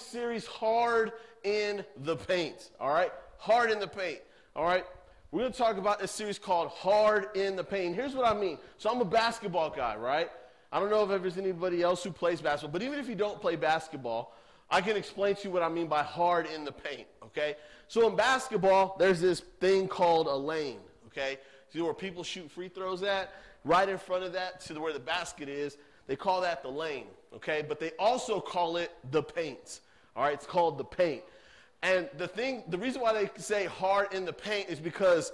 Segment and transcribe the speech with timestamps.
[0.00, 1.12] this series Hard
[1.44, 2.70] in the Paint.
[2.80, 3.12] All right?
[3.38, 4.20] Hard in the Paint.
[4.56, 4.84] All right?
[5.30, 7.94] We're going to talk about this series called Hard in the Paint.
[7.94, 8.58] Here's what I mean.
[8.78, 10.30] So I'm a basketball guy, right?
[10.72, 13.40] I don't know if there's anybody else who plays basketball, but even if you don't
[13.40, 14.34] play basketball,
[14.70, 17.56] I can explain to you what I mean by hard in the paint, okay?
[17.88, 20.78] So in basketball, there's this thing called a lane,
[21.08, 21.38] okay?
[21.72, 23.32] See where people shoot free throws at?
[23.64, 25.76] Right in front of that to where the basket is,
[26.06, 27.64] they call that the lane, okay?
[27.68, 29.80] But they also call it the paint,
[30.16, 30.34] all right?
[30.34, 31.22] It's called the paint.
[31.82, 35.32] And the thing, the reason why they say hard in the paint is because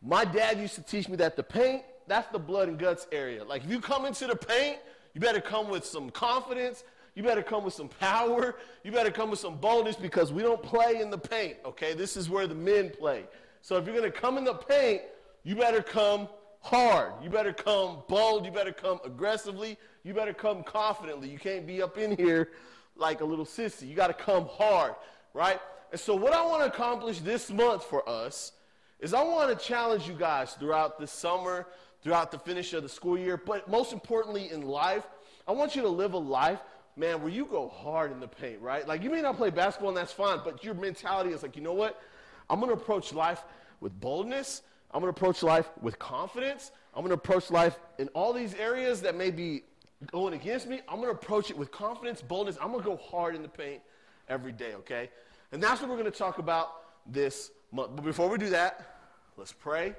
[0.00, 3.44] my dad used to teach me that the paint, that's the blood and guts area.
[3.44, 4.78] Like if you come into the paint,
[5.14, 6.84] you better come with some confidence.
[7.14, 8.56] You better come with some power.
[8.84, 11.94] You better come with some boldness because we don't play in the paint, okay?
[11.94, 13.24] This is where the men play.
[13.60, 15.02] So if you're going to come in the paint,
[15.44, 16.28] you better come
[16.60, 17.12] hard.
[17.22, 18.46] You better come bold.
[18.46, 19.76] You better come aggressively.
[20.04, 21.28] You better come confidently.
[21.28, 22.50] You can't be up in here
[22.96, 23.88] like a little sissy.
[23.88, 24.94] You got to come hard,
[25.34, 25.60] right?
[25.90, 28.52] And so, what I want to accomplish this month for us
[29.00, 31.66] is I want to challenge you guys throughout the summer,
[32.02, 35.04] throughout the finish of the school year, but most importantly in life,
[35.46, 36.60] I want you to live a life,
[36.96, 38.86] man, where you go hard in the paint, right?
[38.86, 41.62] Like, you may not play basketball and that's fine, but your mentality is like, you
[41.62, 42.00] know what?
[42.48, 43.42] I'm going to approach life
[43.80, 44.62] with boldness.
[44.92, 46.70] I'm going to approach life with confidence.
[46.94, 49.62] I'm going to approach life in all these areas that may be
[50.10, 50.80] going against me.
[50.88, 52.56] I'm going to approach it with confidence, boldness.
[52.60, 53.80] I'm going to go hard in the paint
[54.28, 55.10] every day, okay?
[55.52, 56.68] And that's what we're going to talk about
[57.06, 57.92] this month.
[57.94, 58.96] But before we do that,
[59.36, 59.94] let's pray,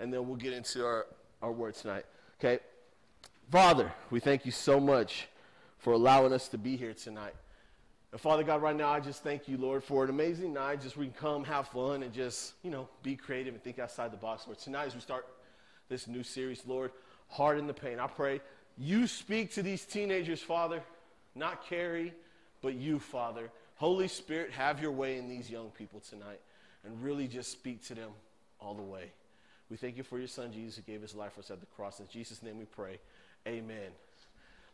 [0.00, 1.06] and then we'll get into our,
[1.42, 2.04] our word tonight.
[2.38, 2.62] Okay?
[3.50, 5.28] Father, we thank you so much
[5.78, 7.34] for allowing us to be here tonight.
[8.12, 10.80] And Father God, right now, I just thank you, Lord, for an amazing night.
[10.80, 14.12] Just we can come, have fun, and just, you know, be creative and think outside
[14.12, 14.46] the box.
[14.46, 15.26] Lord, tonight as we start
[15.88, 16.90] this new series, Lord,
[17.28, 18.40] Hard in the Paint, I pray
[18.78, 20.82] you speak to these teenagers, Father,
[21.34, 22.12] not Carrie,
[22.62, 23.50] but you, Father.
[23.76, 26.40] Holy Spirit, have your way in these young people tonight
[26.84, 28.10] and really just speak to them
[28.60, 29.12] all the way.
[29.70, 31.66] We thank you for your son, Jesus, who gave his life for us at the
[31.66, 32.00] cross.
[32.00, 32.98] In Jesus' name we pray.
[33.46, 33.90] Amen.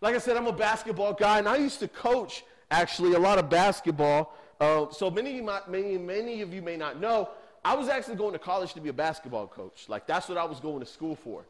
[0.01, 3.39] Like I said, I'm a basketball guy, and I used to coach, actually, a lot
[3.39, 4.35] of basketball.
[4.61, 7.31] Uh, so many of, you might, many, many of you may not know,
[7.65, 9.87] I was actually going to college to be a basketball coach.
[9.89, 11.45] Like, that's what I was going to school for.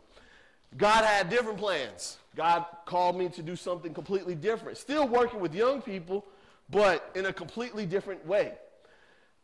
[0.76, 2.18] God had different plans.
[2.34, 4.76] God called me to do something completely different.
[4.76, 6.24] Still working with young people,
[6.70, 8.54] but in a completely different way.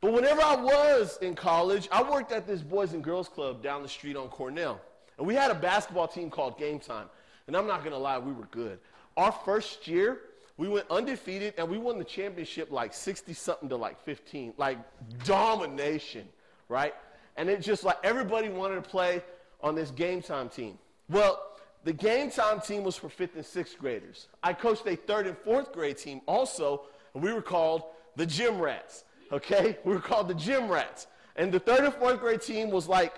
[0.00, 3.82] But whenever I was in college, I worked at this Boys and Girls Club down
[3.82, 4.80] the street on Cornell.
[5.18, 7.06] And we had a basketball team called Game Time.
[7.46, 8.78] And I'm not going to lie, we were good.
[9.16, 10.20] Our first year,
[10.56, 14.54] we went undefeated and we won the championship like 60 something to like 15.
[14.56, 14.78] Like
[15.24, 16.26] domination,
[16.68, 16.94] right?
[17.36, 19.22] And it just like everybody wanted to play
[19.62, 20.78] on this Game Time team.
[21.10, 21.42] Well,
[21.84, 24.28] the Game Time team was for fifth and sixth graders.
[24.42, 26.82] I coached a third and fourth grade team also
[27.14, 27.82] and we were called
[28.16, 29.04] the Gym Rats.
[29.32, 31.06] Okay, we were called the Gym Rats,
[31.36, 33.14] and the third and fourth grade team was like,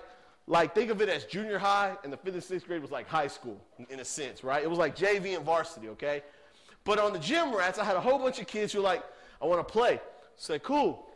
[0.47, 3.07] like think of it as junior high, and the fifth and sixth grade was like
[3.07, 3.59] high school
[3.89, 4.63] in a sense, right?
[4.63, 5.89] It was like JV and varsity.
[5.89, 6.23] Okay,
[6.83, 9.03] but on the Gym Rats, I had a whole bunch of kids who were like,
[9.41, 9.99] I want to play.
[10.35, 11.07] Say, cool.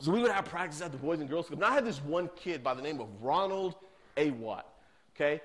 [0.00, 1.60] So we would have practice at the Boys and Girls Club.
[1.60, 3.74] Now I had this one kid by the name of Ronald
[4.16, 4.30] A.
[4.30, 4.66] Watt.
[5.14, 5.40] Okay,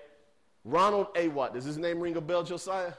[0.65, 1.27] Ronald A.
[1.27, 1.53] Watt.
[1.53, 2.93] Does his name ring a bell, Josiah?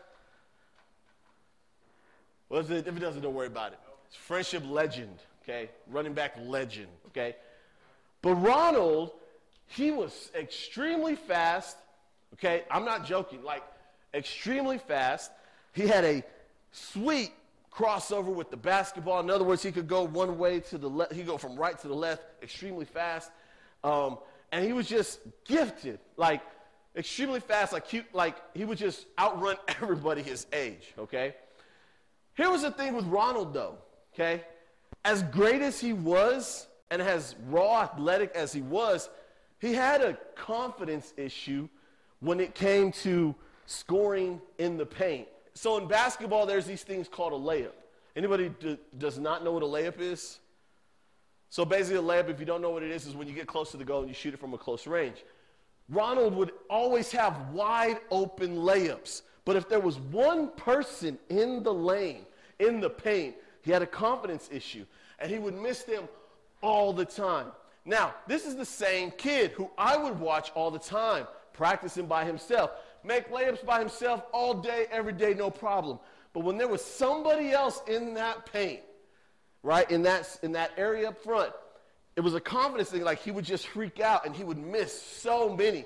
[2.48, 3.80] Well, if it doesn't, don't worry about it.
[4.06, 5.68] It's Frenship legend, okay?
[5.90, 7.34] Running back legend, okay?
[8.22, 9.10] But Ronald,
[9.66, 11.76] he was extremely fast,
[12.34, 12.62] okay?
[12.70, 13.64] I'm not joking, like
[14.14, 15.32] extremely fast.
[15.72, 16.22] He had a
[16.70, 17.32] sweet
[17.74, 19.20] crossover with the basketball.
[19.20, 21.76] In other words, he could go one way to the left, he go from right
[21.80, 23.32] to the left extremely fast.
[23.82, 24.18] Um,
[24.52, 26.42] and he was just gifted, like
[26.96, 31.34] extremely fast, like cute, like he would just outrun everybody his age, okay?
[32.34, 33.76] Here was the thing with Ronald, though,
[34.14, 34.44] okay?
[35.04, 39.08] As great as he was and as raw athletic as he was,
[39.60, 41.68] he had a confidence issue
[42.20, 43.34] when it came to
[43.66, 45.28] scoring in the paint.
[45.54, 47.72] So in basketball, there's these things called a layup.
[48.14, 48.50] Anybody
[48.98, 50.38] does not know what a layup is?
[51.50, 53.46] So basically, a layup, if you don't know what it is, is when you get
[53.46, 55.24] close to the goal and you shoot it from a close range.
[55.88, 59.22] Ronald would always have wide open layups.
[59.44, 62.26] But if there was one person in the lane,
[62.58, 64.84] in the paint, he had a confidence issue,
[65.18, 66.08] and he would miss them
[66.62, 67.46] all the time.
[67.84, 72.24] Now, this is the same kid who I would watch all the time, practicing by
[72.24, 72.72] himself,
[73.04, 76.00] make layups by himself all day, every day, no problem.
[76.32, 78.80] But when there was somebody else in that paint,
[79.62, 81.52] right, in that, in that area up front,
[82.16, 83.02] it was a confidence thing.
[83.02, 85.84] Like he would just freak out and he would miss so many.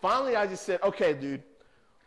[0.00, 1.42] Finally, I just said, okay, dude,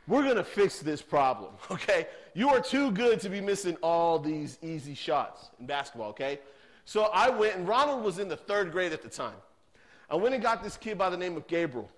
[0.07, 2.07] we're going to fix this problem, okay?
[2.33, 6.39] You are too good to be missing all these easy shots in basketball, okay?
[6.85, 9.35] So I went, and Ronald was in the third grade at the time.
[10.09, 11.89] I went and got this kid by the name of Gabriel.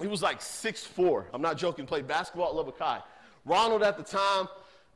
[0.00, 1.26] He was like 6'4.
[1.32, 3.00] I'm not joking, played basketball at Lubbock High.
[3.44, 4.48] Ronald at the time,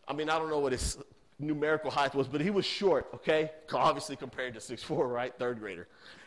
[0.08, 0.98] I mean, I don't know what his
[1.38, 3.50] numerical height was, but he was short, okay?
[3.72, 5.34] Obviously compared to 6'4, right?
[5.38, 5.86] Third grader.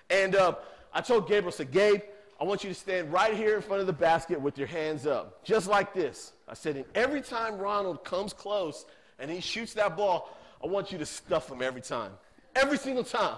[0.09, 0.56] And uh,
[0.94, 2.01] I told Gabriel, I said, Gabe,
[2.39, 5.06] I want you to stand right here in front of the basket with your hands
[5.06, 6.31] up, just like this.
[6.47, 8.85] I said, and every time Ronald comes close
[9.19, 12.11] and he shoots that ball, I want you to stuff him every time.
[12.56, 13.38] Every single time.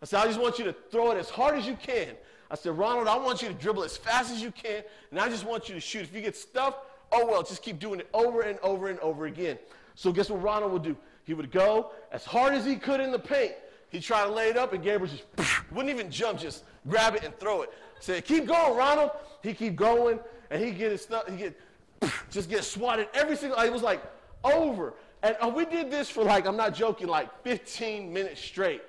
[0.00, 2.08] I said, I just want you to throw it as hard as you can.
[2.50, 5.28] I said, Ronald, I want you to dribble as fast as you can, and I
[5.28, 6.02] just want you to shoot.
[6.02, 6.78] If you get stuffed,
[7.10, 9.58] oh well, just keep doing it over and over and over again.
[9.96, 10.96] So guess what Ronald would do?
[11.24, 13.52] He would go as hard as he could in the paint.
[13.88, 15.24] He'd try to lay it up, and Gabriel just
[15.72, 17.72] wouldn't even jump, just grab it and throw it.
[17.98, 19.10] Said, keep going, Ronald.
[19.42, 20.20] He keep going,
[20.50, 21.28] and he get his stuff.
[21.28, 21.60] He get
[22.30, 23.58] just get swatted every single.
[23.58, 24.02] It was like
[24.44, 28.82] over, and uh, we did this for like I'm not joking, like 15 minutes straight.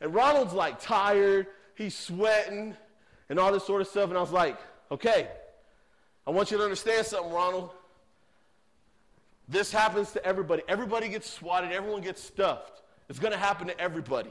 [0.00, 2.74] And Ronald's like tired, he's sweating,
[3.28, 4.08] and all this sort of stuff.
[4.08, 4.58] And I was like,
[4.90, 5.28] okay,
[6.26, 7.70] I want you to understand something, Ronald.
[9.48, 10.62] This happens to everybody.
[10.68, 12.82] Everybody gets swatted, everyone gets stuffed.
[13.08, 14.30] It's going to happen to everybody.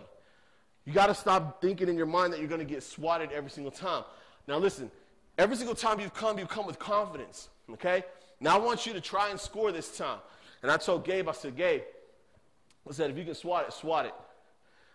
[0.85, 3.49] You got to stop thinking in your mind that you're going to get swatted every
[3.49, 4.03] single time.
[4.47, 4.91] Now, listen,
[5.37, 8.03] every single time you've come, you've come with confidence, okay?
[8.39, 10.19] Now, I want you to try and score this time.
[10.61, 11.81] And I told Gabe, I said, Gabe,
[12.87, 14.13] I said, if you can swat it, swat it.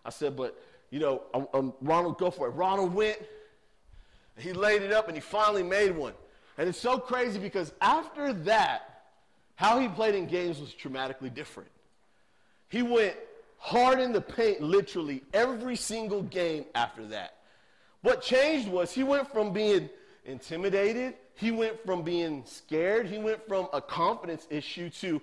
[0.05, 0.59] I said, but,
[0.91, 1.23] you know,
[1.53, 2.51] um, Ronald, go for it.
[2.51, 3.19] Ronald went,
[4.39, 6.15] he laid it up, and he finally made one.
[6.57, 8.92] And it's so crazy because after that,
[9.63, 11.69] how he played in games was dramatically different.
[12.69, 13.15] He went
[13.59, 17.37] hard in the paint literally every single game after that.
[18.01, 19.89] What changed was he went from being
[20.25, 25.23] intimidated, he went from being scared, he went from a confidence issue to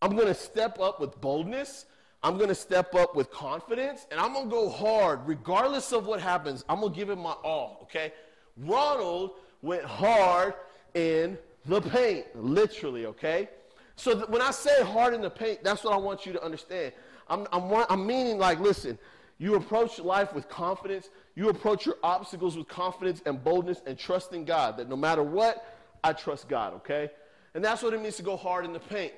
[0.00, 1.84] I'm going to step up with boldness.
[2.22, 6.06] I'm going to step up with confidence and I'm going to go hard regardless of
[6.06, 6.64] what happens.
[6.70, 8.14] I'm going to give it my all, okay?
[8.56, 10.54] Ronald went hard
[10.94, 11.36] in
[11.66, 13.50] the paint, literally, okay?
[13.96, 16.92] So when I say hard in the paint, that's what I want you to understand.
[17.28, 18.98] I'm, I'm, I'm meaning like, listen,
[19.38, 21.10] you approach life with confidence.
[21.34, 25.22] You approach your obstacles with confidence and boldness and trust in God that no matter
[25.22, 25.66] what,
[26.02, 27.10] I trust God, okay?
[27.54, 29.12] And that's what it means to go hard in the paint.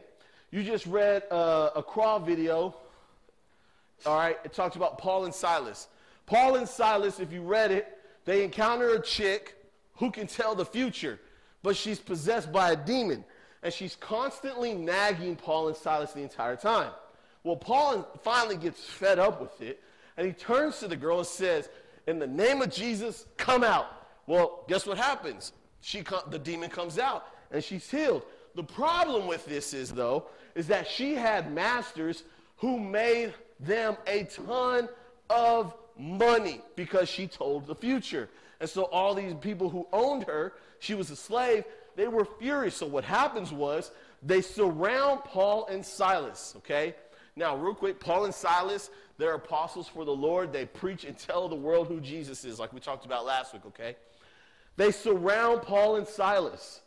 [0.51, 2.75] You just read uh, a crawl video,
[4.05, 4.39] all right?
[4.45, 5.89] It talks about Paul and Silas.
[6.27, 9.55] Paul and Silas, if you read it, they encounter a chick
[9.95, 11.19] who can tell the future,
[11.63, 13.25] but she's possessed by a demon.
[13.67, 16.93] And she's constantly nagging Paul and Silas the entire time.
[17.43, 19.83] Well, Paul finally gets fed up with it,
[20.17, 21.69] and he turns to the girl and says,
[22.07, 23.89] In the name of Jesus, come out.
[24.29, 25.53] Well, guess what happens?
[25.81, 28.23] She the demon comes out, and she's healed.
[28.55, 32.23] The problem with this is, though, is that she had masters
[32.59, 34.89] who made them a ton
[35.29, 38.29] of money because she told the future.
[38.61, 41.65] And so all these people who owned her, she was a slave,
[41.97, 42.77] they were furious.
[42.77, 43.91] So what happens was
[44.23, 46.95] they surround Paul and Silas, okay?
[47.35, 50.53] Now, real quick, Paul and Silas, they're apostles for the Lord.
[50.53, 53.63] They preach and tell the world who Jesus is, like we talked about last week,
[53.67, 53.97] okay?
[54.77, 56.81] They surround Paul and Silas,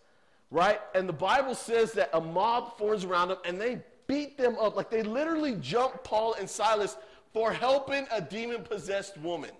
[0.52, 0.80] right?
[0.94, 4.76] And the Bible says that a mob forms around them and they beat them up.
[4.76, 6.98] Like they literally jump Paul and Silas
[7.34, 9.52] for helping a demon possessed woman,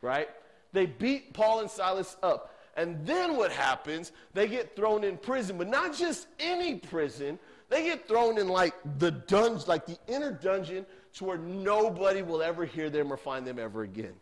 [0.00, 0.28] right?
[0.72, 2.53] They beat Paul and Silas up.
[2.76, 4.12] And then what happens?
[4.32, 7.38] They get thrown in prison, but not just any prison,
[7.68, 12.42] they get thrown in like the dungeon, like the inner dungeon, to where nobody will
[12.42, 14.14] ever hear them or find them ever again.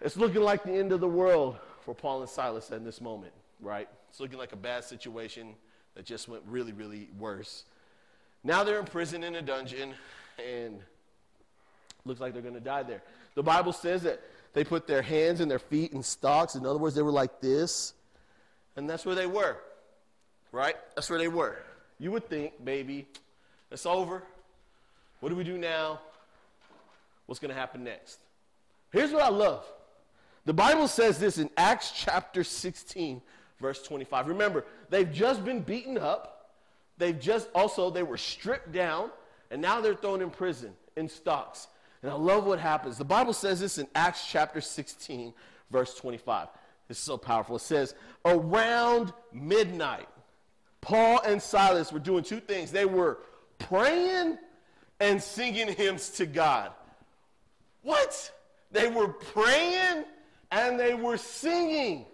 [0.00, 3.32] It's looking like the end of the world for Paul and Silas in this moment,
[3.60, 3.88] right?
[4.08, 5.54] It's looking like a bad situation
[5.96, 7.64] that just went really, really worse.
[8.44, 9.94] Now they're in prison in a dungeon,
[10.38, 10.78] and
[12.04, 13.02] looks like they're going to die there.
[13.34, 14.20] The Bible says that
[14.58, 16.56] they put their hands and their feet in stocks.
[16.56, 17.94] In other words, they were like this,
[18.74, 19.56] and that's where they were,
[20.50, 20.74] right?
[20.96, 21.60] That's where they were.
[22.00, 23.06] You would think, baby,
[23.70, 24.24] it's over.
[25.20, 26.00] What do we do now?
[27.26, 28.18] What's going to happen next?
[28.90, 29.64] Here's what I love.
[30.44, 33.22] The Bible says this in Acts chapter 16,
[33.60, 34.26] verse 25.
[34.26, 36.50] Remember, they've just been beaten up.
[36.96, 39.12] They've just also, they were stripped down,
[39.52, 41.68] and now they're thrown in prison in stocks.
[42.02, 42.96] And I love what happens.
[42.98, 45.32] The Bible says this in Acts chapter 16,
[45.70, 46.48] verse 25.
[46.86, 47.56] This is so powerful.
[47.56, 50.08] It says, around midnight,
[50.80, 52.70] Paul and Silas were doing two things.
[52.70, 53.18] They were
[53.58, 54.38] praying
[55.00, 56.72] and singing hymns to God.
[57.82, 58.32] What?
[58.70, 60.04] They were praying
[60.50, 62.06] and they were singing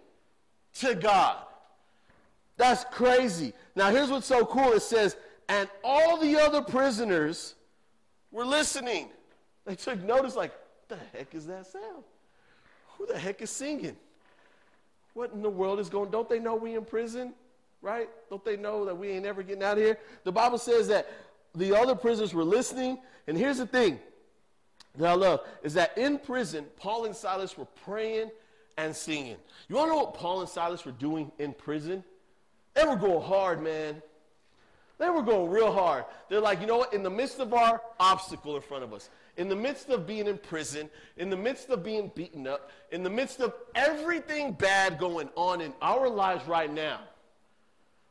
[0.74, 1.36] to God.
[2.56, 3.52] That's crazy.
[3.74, 5.16] Now, here's what's so cool it says,
[5.48, 7.54] and all the other prisoners
[8.30, 9.08] were listening.
[9.64, 12.04] They took notice, like, what the heck is that sound?
[12.98, 13.96] Who the heck is singing?
[15.14, 17.34] What in the world is going Don't they know we in prison?
[17.80, 18.08] Right?
[18.30, 19.98] Don't they know that we ain't ever getting out of here?
[20.24, 21.08] The Bible says that
[21.54, 22.98] the other prisoners were listening.
[23.26, 23.98] And here's the thing
[24.96, 28.30] that I love is that in prison, Paul and Silas were praying
[28.76, 29.36] and singing.
[29.68, 32.02] You want to know what Paul and Silas were doing in prison?
[32.74, 34.02] They were going hard, man.
[34.98, 36.04] They were going real hard.
[36.28, 36.94] They're like, you know what?
[36.94, 40.26] In the midst of our obstacle in front of us, in the midst of being
[40.26, 44.98] in prison, in the midst of being beaten up, in the midst of everything bad
[44.98, 47.00] going on in our lives right now,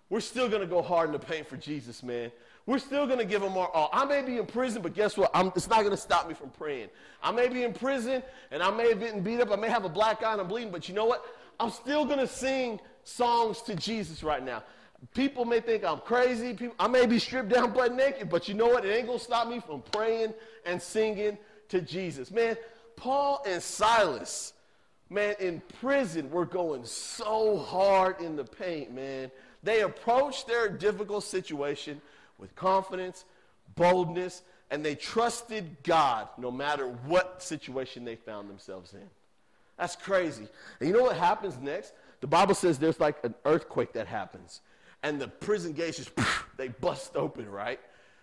[0.09, 2.31] we're still going to go hard in the paint for Jesus, man.
[2.65, 3.89] We're still going to give him our all.
[3.91, 5.31] I may be in prison, but guess what?
[5.33, 6.89] I'm, it's not going to stop me from praying.
[7.21, 9.51] I may be in prison and I may have been beat up.
[9.51, 11.25] I may have a black eye and I'm bleeding, but you know what?
[11.59, 14.63] I'm still going to sing songs to Jesus right now.
[15.13, 16.53] People may think I'm crazy.
[16.53, 18.85] People, I may be stripped down butt naked, but you know what?
[18.85, 20.33] It ain't going to stop me from praying
[20.65, 21.37] and singing
[21.69, 22.31] to Jesus.
[22.31, 22.55] Man,
[22.95, 24.53] Paul and Silas,
[25.09, 29.29] man, in prison, were going so hard in the paint, man.
[29.61, 32.01] They approached their difficult situation
[32.37, 33.25] with confidence,
[33.75, 34.41] boldness,
[34.71, 39.09] and they trusted God no matter what situation they found themselves in.
[39.77, 40.47] That's crazy.
[40.79, 41.93] And you know what happens next?
[42.21, 44.61] The Bible says there's like an earthquake that happens,
[45.03, 46.11] and the prison gates just
[46.57, 47.79] they bust open, right?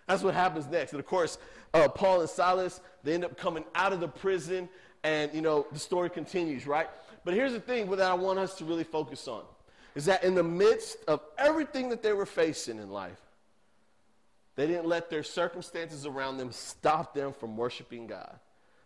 [0.07, 0.91] That's what happens next.
[0.91, 1.37] And of course,
[1.73, 4.67] uh, Paul and Silas they end up coming out of the prison,
[5.03, 6.89] and you know the story continues, right?
[7.23, 9.43] But here's the thing that I want us to really focus on
[9.93, 13.19] is that in the midst of everything that they were facing in life,
[14.55, 18.39] they didn't let their circumstances around them stop them from worshiping God.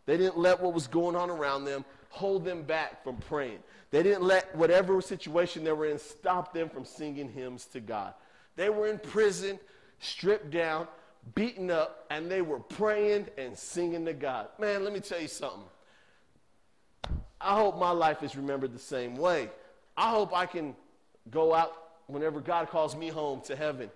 [0.05, 3.59] They didn't let what was going on around them hold them back from praying.
[3.91, 8.13] They didn't let whatever situation they were in stop them from singing hymns to God.
[8.55, 9.59] They were in prison,
[9.99, 10.87] stripped down,
[11.33, 14.47] beaten up, and they were praying and singing to God.
[14.59, 15.63] Man, let me tell you something.
[17.39, 19.49] I hope my life is remembered the same way.
[19.97, 20.75] I hope I can
[21.29, 21.73] go out
[22.07, 23.89] whenever God calls me home to heaven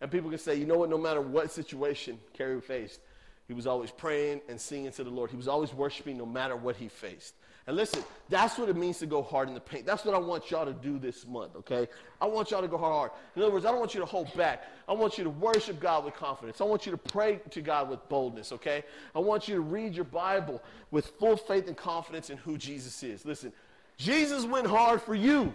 [0.00, 3.00] and people can say, you know what, no matter what situation Kerry faced,
[3.48, 5.30] he was always praying and singing to the Lord.
[5.30, 7.34] He was always worshiping no matter what he faced.
[7.66, 9.86] And listen, that's what it means to go hard in the paint.
[9.86, 11.88] That's what I want y'all to do this month, okay?
[12.20, 13.10] I want y'all to go hard.
[13.34, 14.64] In other words, I don't want you to hold back.
[14.86, 16.60] I want you to worship God with confidence.
[16.60, 18.84] I want you to pray to God with boldness, okay?
[19.14, 23.02] I want you to read your Bible with full faith and confidence in who Jesus
[23.02, 23.24] is.
[23.24, 23.50] Listen,
[23.96, 25.54] Jesus went hard for you,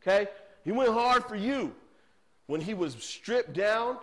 [0.00, 0.26] okay?
[0.64, 1.74] He went hard for you
[2.46, 3.98] when he was stripped down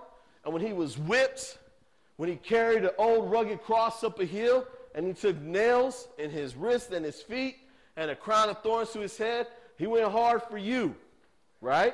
[0.45, 1.57] and when he was whipped,
[2.17, 6.29] when he carried an old rugged cross up a hill and he took nails in
[6.29, 7.57] his wrists and his feet
[7.95, 10.95] and a crown of thorns to his head, he went hard for you,
[11.61, 11.93] right?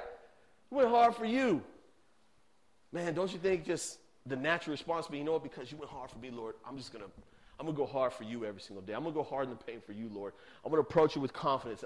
[0.70, 1.64] He went hard for you.
[2.92, 5.92] Man, don't you think just the natural response be, you know what, because you went
[5.92, 7.12] hard for me, Lord, I'm just going to,
[7.60, 8.94] I'm to go hard for you every single day.
[8.94, 10.34] I'm to go hard in the pain for you, Lord.
[10.64, 11.84] I'm to approach you with confidence.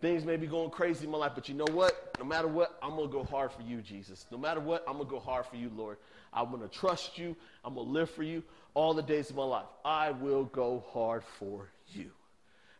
[0.00, 2.01] Things may be going crazy in my life, but you know what?
[2.22, 4.26] No matter what, I'm going to go hard for you, Jesus.
[4.30, 5.96] No matter what, I'm going to go hard for you, Lord.
[6.32, 7.34] I'm going to trust you.
[7.64, 9.66] I'm going to live for you all the days of my life.
[9.84, 12.12] I will go hard for you.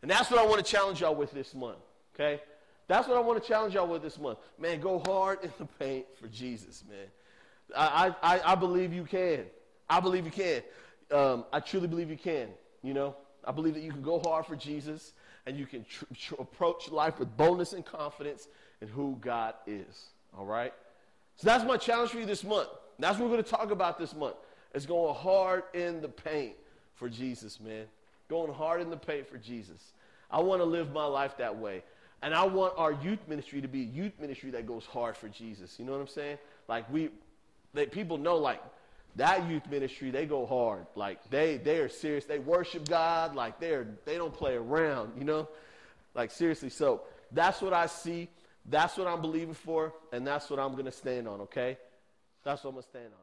[0.00, 1.78] And that's what I want to challenge y'all with this month,
[2.14, 2.40] okay?
[2.86, 4.38] That's what I want to challenge y'all with this month.
[4.60, 7.08] Man, go hard in the paint for Jesus, man.
[7.76, 9.46] I, I, I believe you can.
[9.90, 10.62] I believe you can.
[11.10, 12.46] Um, I truly believe you can,
[12.84, 13.16] you know?
[13.44, 15.14] I believe that you can go hard for Jesus
[15.46, 18.46] and you can tr- tr- approach life with boldness and confidence
[18.82, 20.10] in who God is.
[20.36, 20.74] All right?
[21.36, 22.68] So that's my challenge for you this month.
[22.98, 24.36] That's what we're going to talk about this month.
[24.74, 26.54] It's going hard in the paint
[26.94, 27.86] for Jesus, man.
[28.28, 29.92] Going hard in the paint for Jesus.
[30.30, 31.82] I want to live my life that way.
[32.22, 35.28] And I want our youth ministry to be a youth ministry that goes hard for
[35.28, 35.78] Jesus.
[35.78, 36.38] You know what I'm saying?
[36.68, 37.10] Like we,
[37.74, 38.62] that people know, like
[39.16, 40.86] that youth ministry, they go hard.
[40.94, 42.24] Like they they are serious.
[42.24, 43.34] They worship God.
[43.34, 45.48] Like they're they don't play around, you know?
[46.14, 46.70] Like seriously.
[46.70, 48.28] So that's what I see.
[48.64, 51.78] That's what I'm believing for, and that's what I'm gonna stand on, okay?
[52.44, 53.21] That's what I'm gonna stand on?